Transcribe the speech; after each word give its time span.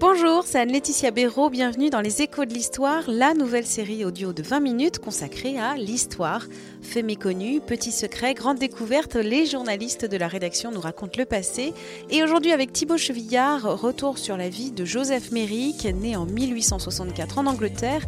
Bonjour, 0.00 0.42
c'est 0.44 0.58
Anne-Laetitia 0.58 1.12
Béraud, 1.12 1.50
bienvenue 1.50 1.88
dans 1.88 2.00
les 2.00 2.20
Échos 2.20 2.46
de 2.46 2.52
l'Histoire, 2.52 3.04
la 3.06 3.32
nouvelle 3.32 3.64
série 3.64 4.04
audio 4.04 4.32
de 4.32 4.42
20 4.42 4.58
minutes 4.58 4.98
consacrée 4.98 5.56
à 5.56 5.76
l'histoire. 5.76 6.46
Faits 6.82 7.04
méconnus, 7.04 7.60
petits 7.64 7.92
secrets, 7.92 8.34
grandes 8.34 8.58
découvertes, 8.58 9.14
les 9.14 9.46
journalistes 9.46 10.04
de 10.04 10.16
la 10.16 10.26
rédaction 10.26 10.72
nous 10.72 10.80
racontent 10.80 11.16
le 11.16 11.26
passé. 11.26 11.72
Et 12.10 12.24
aujourd'hui 12.24 12.50
avec 12.50 12.72
Thibaut 12.72 12.98
Chevillard, 12.98 13.80
retour 13.80 14.18
sur 14.18 14.36
la 14.36 14.48
vie 14.48 14.72
de 14.72 14.84
Joseph 14.84 15.30
Merrick, 15.30 15.84
né 15.84 16.16
en 16.16 16.26
1864 16.26 17.38
en 17.38 17.46
Angleterre. 17.46 18.04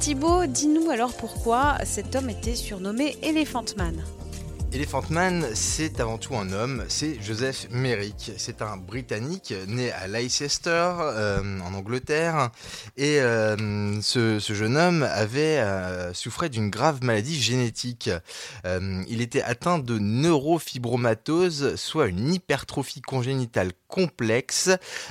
Thibaut, 0.00 0.46
dis-nous 0.46 0.90
alors 0.90 1.12
pourquoi 1.12 1.76
cet 1.84 2.16
homme 2.16 2.30
était 2.30 2.56
surnommé 2.56 3.16
Elephant 3.22 3.64
Man? 3.76 4.02
Elephant 4.70 5.04
Man, 5.08 5.46
c'est 5.54 5.98
avant 5.98 6.18
tout 6.18 6.36
un 6.36 6.52
homme, 6.52 6.84
c'est 6.88 7.18
Joseph 7.22 7.68
Merrick. 7.70 8.32
C'est 8.36 8.60
un 8.60 8.76
Britannique 8.76 9.54
né 9.66 9.90
à 9.92 10.06
Leicester, 10.06 10.92
euh, 11.00 11.60
en 11.60 11.72
Angleterre. 11.72 12.50
Et 12.98 13.18
euh, 13.20 13.98
ce, 14.02 14.38
jeune 14.38 14.76
homme 14.76 15.04
avait 15.04 15.58
euh, 15.58 16.12
souffrait 16.12 16.50
d'une 16.50 16.68
grave 16.68 17.02
maladie 17.02 17.40
génétique. 17.40 18.10
Euh, 18.66 19.02
il 19.08 19.22
était 19.22 19.40
atteint 19.40 19.78
de 19.78 19.98
neurofibromatose, 19.98 21.76
soit 21.76 22.08
une 22.08 22.34
hypertrophie 22.34 23.00
congénitale 23.00 23.72
complexe 23.88 24.68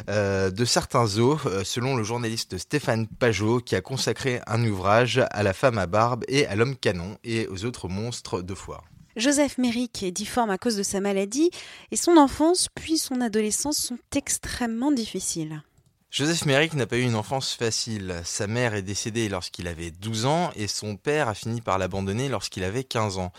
de 0.07 0.65
certains 0.65 1.17
os, 1.17 1.39
selon 1.63 1.95
le 1.95 2.03
journaliste 2.03 2.59
Stéphane 2.59 3.07
Pajot, 3.07 3.59
qui 3.59 3.75
a 3.75 3.81
consacré 3.81 4.39
un 4.45 4.63
ouvrage 4.63 5.19
à 5.31 5.41
la 5.41 5.53
femme 5.53 5.79
à 5.79 5.87
barbe 5.87 6.23
et 6.27 6.45
à 6.45 6.55
l'homme 6.55 6.75
canon 6.75 7.17
et 7.23 7.47
aux 7.47 7.65
autres 7.65 7.87
monstres 7.87 8.43
de 8.43 8.53
foire. 8.53 8.83
Joseph 9.17 9.57
Merrick 9.57 10.03
est 10.03 10.11
difforme 10.11 10.51
à 10.51 10.59
cause 10.59 10.75
de 10.75 10.83
sa 10.83 11.01
maladie 11.01 11.49
et 11.89 11.95
son 11.95 12.17
enfance 12.17 12.67
puis 12.75 12.99
son 12.99 13.19
adolescence 13.19 13.77
sont 13.77 13.97
extrêmement 14.15 14.91
difficiles. 14.91 15.63
Joseph 16.11 16.45
Merrick 16.45 16.75
n'a 16.75 16.85
pas 16.85 16.97
eu 16.97 17.01
une 17.01 17.15
enfance 17.15 17.53
facile. 17.53 18.21
Sa 18.23 18.45
mère 18.45 18.75
est 18.75 18.83
décédée 18.83 19.27
lorsqu'il 19.27 19.67
avait 19.67 19.89
12 19.89 20.27
ans 20.27 20.51
et 20.55 20.67
son 20.67 20.97
père 20.97 21.29
a 21.29 21.33
fini 21.33 21.61
par 21.61 21.79
l'abandonner 21.79 22.29
lorsqu'il 22.29 22.63
avait 22.63 22.83
15 22.83 23.17
ans. 23.17 23.31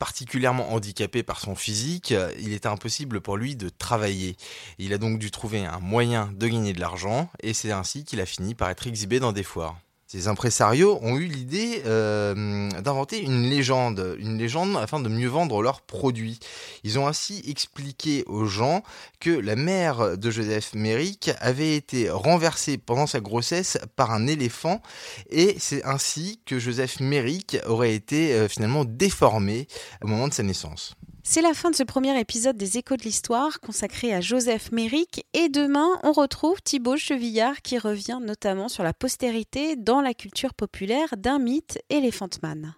Particulièrement 0.00 0.72
handicapé 0.72 1.22
par 1.22 1.38
son 1.38 1.54
physique, 1.54 2.12
il 2.40 2.52
était 2.52 2.66
impossible 2.66 3.20
pour 3.20 3.36
lui 3.36 3.54
de 3.54 3.68
travailler. 3.68 4.36
Il 4.78 4.92
a 4.92 4.98
donc 4.98 5.20
dû 5.20 5.30
trouver 5.30 5.64
un 5.64 5.78
moyen 5.78 6.32
de 6.34 6.48
gagner 6.48 6.72
de 6.72 6.80
l'argent 6.80 7.30
et 7.40 7.54
c'est 7.54 7.70
ainsi 7.70 8.04
qu'il 8.04 8.20
a 8.20 8.26
fini 8.26 8.56
par 8.56 8.70
être 8.70 8.88
exhibé 8.88 9.20
dans 9.20 9.32
des 9.32 9.44
foires. 9.44 9.78
Ces 10.12 10.28
impresarios 10.28 10.98
ont 11.00 11.16
eu 11.16 11.24
l'idée 11.24 11.80
euh, 11.86 12.68
d'inventer 12.82 13.18
une 13.22 13.48
légende, 13.48 14.14
une 14.18 14.36
légende 14.36 14.76
afin 14.76 15.00
de 15.00 15.08
mieux 15.08 15.30
vendre 15.30 15.62
leurs 15.62 15.80
produits. 15.80 16.38
Ils 16.84 16.98
ont 16.98 17.06
ainsi 17.06 17.42
expliqué 17.48 18.22
aux 18.26 18.44
gens 18.44 18.82
que 19.20 19.30
la 19.30 19.56
mère 19.56 20.18
de 20.18 20.30
Joseph 20.30 20.74
Merrick 20.74 21.30
avait 21.40 21.76
été 21.76 22.10
renversée 22.10 22.76
pendant 22.76 23.06
sa 23.06 23.20
grossesse 23.20 23.78
par 23.96 24.10
un 24.10 24.26
éléphant 24.26 24.82
et 25.30 25.56
c'est 25.58 25.82
ainsi 25.86 26.42
que 26.44 26.58
Joseph 26.58 27.00
Merrick 27.00 27.56
aurait 27.66 27.94
été 27.94 28.34
euh, 28.34 28.48
finalement 28.48 28.84
déformé 28.84 29.66
au 30.02 30.08
moment 30.08 30.28
de 30.28 30.34
sa 30.34 30.42
naissance. 30.42 30.94
C'est 31.24 31.40
la 31.40 31.54
fin 31.54 31.70
de 31.70 31.76
ce 31.76 31.84
premier 31.84 32.18
épisode 32.18 32.56
des 32.56 32.78
Échos 32.78 32.96
de 32.96 33.04
l'Histoire 33.04 33.60
consacré 33.60 34.12
à 34.12 34.20
Joseph 34.20 34.72
Merrick 34.72 35.24
et 35.34 35.48
demain 35.48 35.88
on 36.02 36.10
retrouve 36.10 36.60
Thibaut 36.60 36.96
Chevillard 36.96 37.62
qui 37.62 37.78
revient 37.78 38.18
notamment 38.20 38.68
sur 38.68 38.82
la 38.82 38.92
postérité 38.92 39.76
dans 39.76 40.00
la 40.00 40.14
culture 40.14 40.52
populaire 40.52 41.14
d'un 41.16 41.38
mythe 41.38 41.78
Elephant 41.90 42.26
Man. 42.42 42.74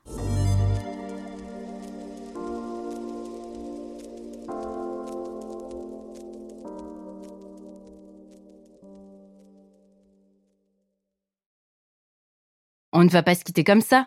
On 12.93 13.05
ne 13.05 13.09
va 13.09 13.23
pas 13.23 13.35
se 13.35 13.43
quitter 13.43 13.65
comme 13.65 13.81
ça. 13.81 14.07